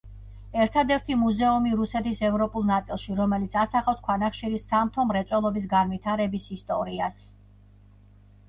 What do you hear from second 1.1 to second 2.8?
მუზეუმი რუსეთის ევროპულ